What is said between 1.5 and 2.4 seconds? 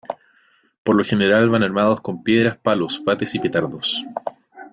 van armados con